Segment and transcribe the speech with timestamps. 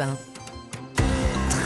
[0.00, 0.29] 1.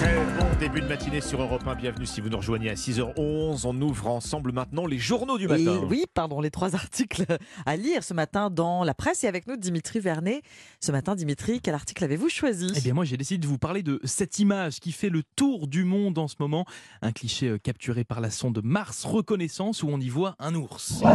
[0.05, 1.77] Très bon début de matinée sur Europe 1.
[1.77, 3.62] Bienvenue si vous nous rejoignez à 6h11.
[3.67, 5.80] On ouvre ensemble maintenant les journaux du Et matin.
[5.88, 7.25] oui, pardon, les trois articles
[7.65, 10.43] à lire ce matin dans la presse et avec nous Dimitri Vernet.
[10.80, 12.71] Ce matin, Dimitri, quel article avez-vous choisi?
[12.77, 15.66] Eh bien moi j'ai décidé de vous parler de cette image qui fait le tour
[15.68, 16.66] du monde en ce moment,
[17.00, 21.00] un cliché euh, capturé par la sonde Mars Reconnaissance où on y voit un ours.
[21.02, 21.09] Non,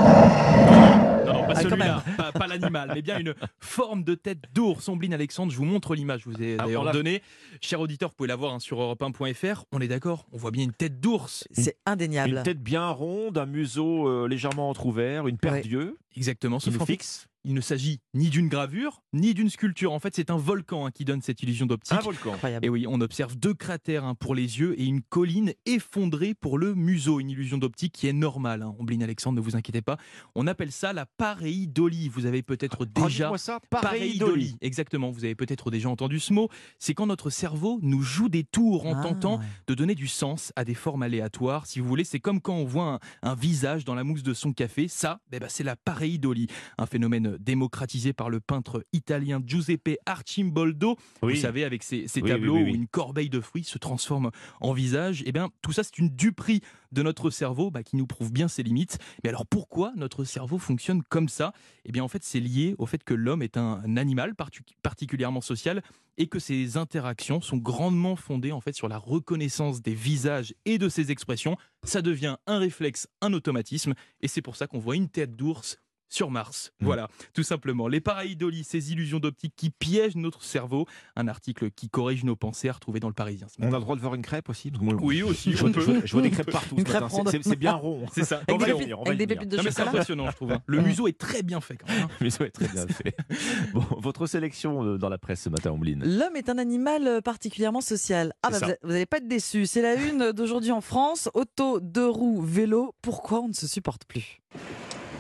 [1.34, 4.90] non, pas Ah, celui-là, pas, pas l'animal, mais bien une forme de tête d'ours.
[4.90, 7.22] Ombline Alexandre, je vous montre l'image, je vous ai Ah, d'ailleurs donné.
[7.62, 9.66] Cher auditeur, vous pouvez la voir hein, sur europe1.fr.
[9.72, 11.48] On est d'accord, on voit bien une tête d'ours.
[11.52, 12.38] C'est indéniable.
[12.38, 15.62] Une tête bien ronde, un museau euh, légèrement entrouvert, une paire Ouais.
[15.62, 17.28] d'yeux Exactement, fait, fixe.
[17.50, 19.92] Il ne s'agit ni d'une gravure, ni d'une sculpture.
[19.92, 21.98] En fait, c'est un volcan hein, qui donne cette illusion d'optique.
[21.98, 22.34] Un volcan.
[22.36, 22.64] Incroyable.
[22.64, 26.60] Et oui, on observe deux cratères hein, pour les yeux et une colline effondrée pour
[26.60, 27.20] le museau.
[27.20, 28.62] Une illusion d'optique qui est normale.
[28.62, 28.76] Hein.
[28.78, 29.98] Ombline Alexandre, ne vous inquiétez pas.
[30.36, 32.08] On appelle ça la pareidolie.
[32.10, 33.30] Vous avez peut-être déjà.
[33.30, 34.56] Redis-moi ça, pareidolie.
[34.62, 36.50] Exactement, vous avez peut-être déjà entendu ce mot.
[36.78, 39.46] C'est quand notre cerveau nous joue des tours en Ah, tentant ouais.
[39.66, 41.66] de donner du sens à des formes aléatoires.
[41.66, 44.36] Si vous voulez, c'est comme quand on voit un, un visage dans la mousse de
[44.36, 44.88] son café.
[44.88, 46.46] Ça, eh ben, c'est la pareidolie,
[46.78, 50.98] un phénomène démocratisé par le peintre italien Giuseppe Arcimboldo.
[51.22, 51.34] Oui.
[51.34, 54.32] Vous savez, avec Oui, oui, tableaux oui, où une corbeille de fruits se transforme
[54.62, 55.24] en visage.
[55.26, 58.48] Eh bien, tout ça, c'est une duperie de notre cerveau bah, qui nous prouve bien
[58.48, 58.98] ses limites.
[59.24, 61.54] Mais alors, pourquoi notre cerveau fonctionne comme ça?
[61.86, 64.36] Eh bien, en fait, c'est lié au fait que l'homme est un animal
[64.82, 65.82] particulièrement social
[66.20, 70.78] et que ses interactions sont grandement fondées en fait sur la reconnaissance des visages et
[70.78, 71.58] de ses expressions.
[71.84, 75.80] Ça devient un réflexe, un automatisme, et c'est pour ça qu'on voit une tête d'ours
[76.10, 76.72] sur Mars.
[76.82, 76.86] Mm.
[76.86, 77.88] Voilà, tout simplement.
[77.88, 80.86] Les pareidolies, ces illusions d'optique qui piègent notre cerveau.
[81.16, 83.48] Un article qui corrige nos pensées à retrouver dans le Parisien.
[83.48, 85.62] ce On a le droit de voir une crêpe aussi moi, Oui, aussi, Je on
[85.68, 85.82] vois, peut.
[85.82, 88.06] je vois- je vois des crêpes partout C'est- bien rond.
[88.14, 88.42] C'est ça.
[88.48, 89.40] On Avec va des y pépites- venir, on va avec y des venir.
[89.40, 90.52] pépites de Non, mais c'est impressionnant, je trouve.
[90.52, 90.62] hein.
[90.68, 92.04] Le museau est très bien fait quand même.
[92.04, 92.10] hein.
[92.22, 93.16] Mais ça va être très bien fait.
[93.74, 96.04] Bon, votre sélection euh, dans la presse ce matin, Ombline.
[96.06, 98.34] L'homme est un animal euh, particulièrement social.
[98.44, 99.66] Ah, bah, vous n'allez pas être déçus.
[99.66, 101.30] C'est la une d'aujourd'hui en France.
[101.34, 102.96] Auto, deux roues, vélo.
[103.02, 104.42] Pourquoi on ne se supporte plus?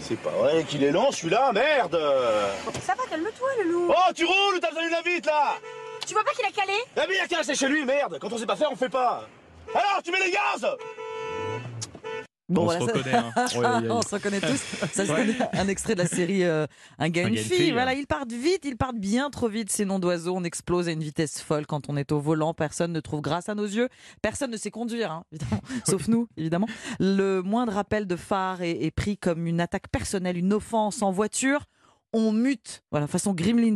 [0.01, 1.99] C'est pas vrai qu'il est lent celui-là, merde.
[2.85, 3.89] Ça va, calme-toi, le loup.
[3.89, 5.55] Oh, tu roules ou t'as besoin d'une invite là.
[6.07, 8.17] Tu vois pas qu'il a calé La vie, il a rester chez lui, merde.
[8.19, 9.27] Quand on sait pas faire, on fait pas.
[9.73, 10.65] Alors, tu mets les gaz
[12.49, 13.33] Bon, on voilà, se ça- hein.
[13.53, 13.91] Ouais, ouais, ouais.
[13.91, 14.57] on se reconnaît tous.
[14.91, 16.65] Ça, c'est un extrait de la série euh,
[16.97, 17.57] Un gars, Un une gars, fille.
[17.57, 19.71] fille, Voilà, ils partent vite, ils partent bien trop vite.
[19.71, 22.53] Ces noms d'oiseaux, on explose à une vitesse folle quand on est au volant.
[22.55, 23.87] Personne ne trouve grâce à nos yeux.
[24.21, 25.61] Personne ne sait conduire, hein, évidemment.
[25.87, 26.67] sauf nous, évidemment.
[26.99, 31.11] Le moindre appel de phare est, est pris comme une attaque personnelle, une offense en
[31.11, 31.65] voiture.
[32.11, 33.75] On mute, voilà, façon Gremlins.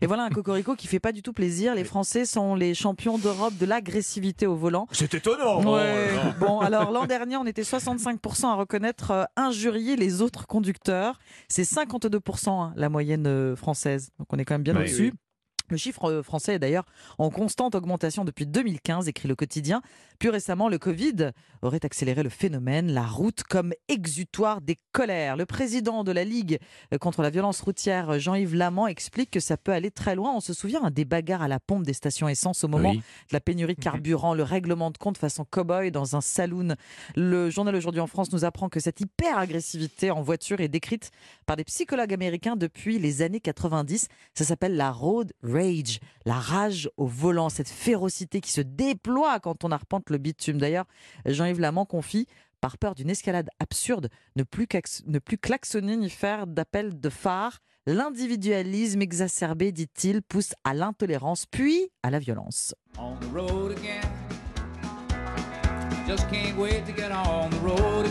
[0.00, 1.74] Et voilà un cocorico qui fait pas du tout plaisir.
[1.74, 4.86] Les Français sont les champions d'Europe de l'agressivité au volant.
[4.92, 5.62] C'est étonnant.
[5.74, 6.08] Ouais.
[6.14, 11.18] Oh, Bon, alors l'an dernier, on était 65% à reconnaître euh, injurier les autres conducteurs.
[11.48, 14.10] C'est 52% hein, la moyenne euh, française.
[14.18, 15.12] Donc on est quand même bien au-dessus.
[15.12, 15.18] oui.
[15.68, 16.84] Le chiffre euh, français est d'ailleurs
[17.18, 19.82] en constante augmentation depuis 2015, écrit le quotidien.
[20.18, 21.30] Plus récemment, le Covid
[21.62, 25.36] aurait accéléré le phénomène, la route comme exutoire des colères.
[25.36, 26.58] Le président de la Ligue
[27.00, 30.32] contre la violence routière, Jean-Yves Lamant, explique que ça peut aller très loin.
[30.34, 32.98] On se souvient hein, des bagarres à la pompe des stations essence au moment Oui.
[32.98, 36.74] de la pénurie de carburant, le règlement de compte façon cow-boy dans un saloon.
[37.14, 41.10] Le journal aujourd'hui en France nous apprend que cette hyper-agressivité en voiture est décrite
[41.46, 44.08] par des psychologues américains depuis les années 90.
[44.34, 45.32] Ça s'appelle la road
[46.24, 50.58] la rage au volant, cette férocité qui se déploie quand on arpente le bitume.
[50.58, 50.86] D'ailleurs,
[51.24, 52.26] Jean-Yves Lamant confie
[52.60, 54.66] par peur d'une escalade absurde, ne plus,
[55.06, 57.60] ne klaxonner ni faire d'appel de phare.
[57.86, 62.74] L'individualisme exacerbé, dit-il, pousse à l'intolérance puis à la violence.
[62.98, 64.25] on.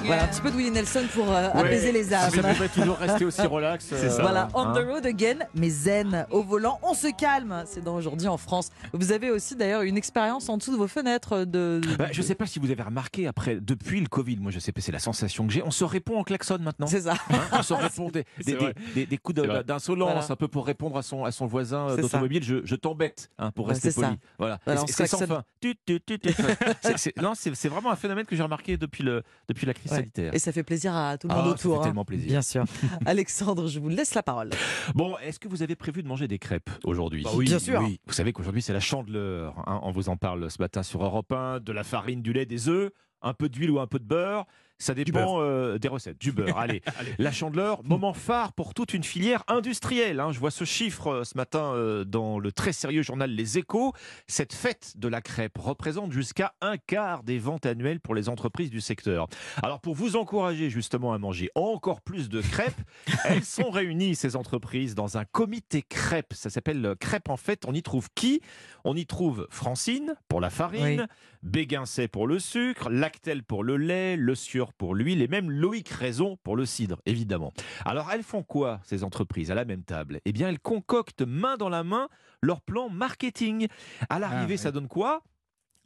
[0.05, 1.59] Voilà, un petit peu de Willie Nelson pour euh, Ouais.
[1.61, 2.29] apaiser les âmes.
[2.29, 3.85] Ça devrait toujours rester aussi relax.
[3.89, 4.21] C'est ça.
[4.21, 4.73] Voilà, on hein.
[4.73, 6.25] the road again, mais zen.
[6.29, 7.63] Au volant, on se calme.
[7.65, 8.69] C'est dans aujourd'hui en France.
[8.93, 11.79] Vous avez aussi d'ailleurs une expérience en dessous de vos fenêtres de.
[11.97, 14.71] Bah, je sais pas si vous avez remarqué, après, depuis le Covid, moi je sais
[14.73, 16.87] pas, c'est la sensation que j'ai, on se répond en klaxon maintenant.
[16.87, 17.13] C'est ça.
[17.29, 18.73] Hein, on se répond des, C'est des, vrai.
[18.87, 20.27] des- des- des coups d'insolence, Voilà.
[20.29, 22.43] un peu pour répondre à son, à son voisin euh, C'est d'automobile.
[22.43, 24.13] Je, je t'embête, hein, pour Ouais, rester c'est poli.
[24.13, 24.19] ça.
[24.37, 24.59] Voilà.
[24.65, 25.43] Voilà, on c'est sans fin.
[27.21, 29.97] Non, c'est c'est vraiment un phénomène que j'ai remarqué depuis, le, depuis la crise Ouais.
[29.99, 30.33] sanitaire.
[30.33, 31.81] Et ça fait plaisir à tout le Ah, monde ça fait autour.
[31.81, 31.83] hein.
[31.85, 32.27] tellement plaisir.
[32.27, 32.65] Bien sûr.
[33.05, 34.49] Alexandre, je vous laisse la parole.
[34.95, 37.23] Bon, est-ce que vous avez prévu de manger des crêpes aujourd'hui?
[37.23, 37.81] Bah oui, Bien sûr.
[37.81, 37.99] Oui.
[38.07, 39.53] Vous savez qu'aujourd'hui c'est la chandeleur.
[39.67, 39.79] hein.
[39.83, 41.59] On vous en parle ce matin sur Europe 1.
[41.59, 42.91] De la farine, du lait, des œufs,
[43.21, 44.45] un peu d'huile ou un peu de beurre.
[44.77, 46.19] Ça dépend euh, des recettes.
[46.19, 46.57] Du beurre.
[46.57, 46.81] Allez.
[47.17, 50.19] La chandeleur, moment phare pour toute une filière industrielle.
[50.19, 50.31] hein.
[50.31, 53.93] Je vois ce chiffre euh, ce matin euh, dans le très sérieux journal Les Échos.
[54.27, 58.69] Cette fête de la crêpe représente jusqu'à un quart des ventes annuelles pour les entreprises
[58.69, 59.27] du secteur.
[59.63, 62.81] Alors pour vous encourager justement à manger encore plus de crêpes,
[63.25, 66.33] elles sont réunies, ces entreprises, dans un comité crêpe.
[66.33, 67.63] Ça s'appelle euh, Crêpe en fait.
[67.65, 68.41] On y trouve qui?
[68.83, 71.07] On y trouve Francine pour la farine,
[71.41, 75.89] Béguincet pour le sucre, Lactel pour le lait, Le Sieur pour l'huile et même Loïc
[75.89, 77.53] Raison pour le cidre, évidemment.
[77.85, 80.19] Alors elles font quoi, ces entreprises, à la même table?
[80.25, 82.09] Eh bien, elles concoctent main dans la main
[82.41, 83.67] leur plan marketing.
[84.09, 84.57] À l'arrivée, oui.
[84.57, 85.23] ça donne quoi?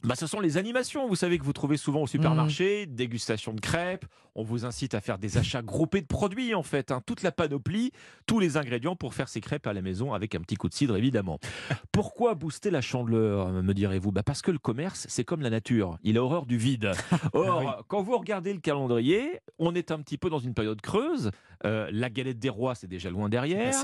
[0.02, 3.60] Bah, ce sont les animations, vous savez, que vous trouvez souvent au supermarché, dégustation de
[3.60, 4.06] crêpes.
[4.36, 6.92] On vous incite à faire des achats groupés de produits, en fait.
[6.92, 7.02] hein.
[7.04, 7.90] toute la panoplie,
[8.26, 10.74] tous les ingrédients pour faire ces crêpes à la maison avec un petit coup de
[10.74, 11.38] cidre, évidemment.
[11.92, 14.12] Pourquoi booster la chandeleur, me direz-vous?
[14.12, 15.98] Bah Parce que le commerce, c'est comme la nature.
[16.04, 16.92] Il a horreur du vide.
[17.32, 21.30] Or, quand vous regardez le calendrier, on est un petit peu dans une période creuse.
[21.66, 23.74] Euh, la galette des rois, c'est déjà loin derrière.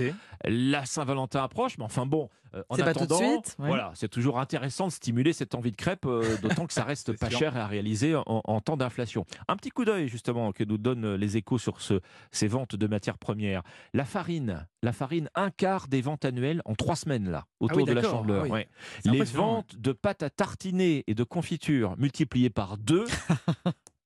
[0.45, 3.67] La Saint-Valentin approche, mais enfin bon, euh, en C'est pas tout de attendant, suite, ouais.
[3.69, 6.06] voilà, c'est toujours intéressant de stimuler cette envie de crêpe, euh,
[6.43, 9.25] d'autant que ça reste pas cher à réaliser en, en temps d'inflation.
[9.49, 12.01] Un petit coup d'œil justement que nous donnent les échos sur ce-
[12.31, 13.63] ces ventes de matières premières.
[13.95, 17.85] La farine, la farine, un quart des ventes annuelles en trois semaines là, autour oui,
[17.85, 18.43] de la chandeleur.
[18.43, 18.51] Ah oui.
[18.51, 18.69] ouais.
[19.05, 23.05] C'est Les ventes de pâte à tartiner et de confiture multipliées par deux.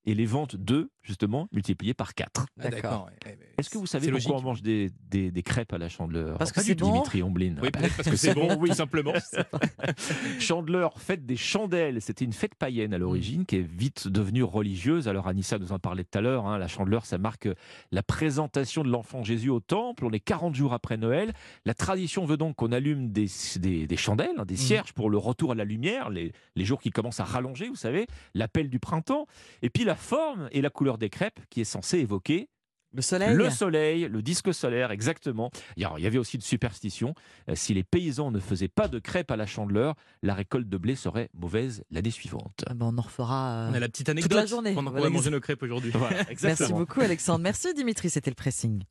[0.06, 2.46] Et les ventes d'œufs, justement, multipliées par 4.
[2.60, 3.08] Ah, D'accord.
[3.26, 3.38] ouais.
[3.58, 4.44] Est-ce que vous savez pourquoi logique.
[4.44, 7.54] on mange des, des- des crêpes à la chandeleur Parce que c'est bon Dimitri Omblin.
[7.62, 9.12] Oui, peut-être parce que c'est bon, oui, simplement.
[10.38, 12.00] Chandeleur, fête des chandelles.
[12.00, 15.08] C'était une fête païenne à l'origine qui est vite devenue religieuse.
[15.08, 16.46] Alors Anissa nous en parlait tout à l'heure.
[16.46, 16.58] hein.
[16.58, 17.48] La chandeleur, ça marque
[17.90, 20.04] la présentation de l'enfant Jésus au temple.
[20.04, 21.32] On est 40 jours après Noël.
[21.64, 23.26] La tradition veut donc qu'on allume des,
[23.56, 26.80] des- des chandelles, hein, des cierges pour le retour à la lumière, les, les jours
[26.80, 29.26] qui commencent à rallonger, vous savez, l'appel du printemps.
[29.62, 32.48] Et puis la forme et la couleur des crêpes qui est censée évoquer
[32.92, 35.50] Le soleil le soleil, le disque solaire, exactement.
[35.76, 37.14] Il y a- il y avait aussi une superstition.
[37.48, 40.76] Euh, Si les paysans ne faisaient pas de crêpes à la chandeleur, la récolte de
[40.76, 42.64] blé serait mauvaise l'année suivante.
[42.68, 43.52] Ah ben, On en refera.
[43.66, 44.74] euh, On a la petite anecdote la journée.
[44.74, 45.92] pendant qu'on Voilà, va manger nos crêpes aujourd'hui.
[45.94, 47.40] Voilà, Merci beaucoup Alexandre.
[47.44, 48.82] Merci Dimitri, c'était le pressing.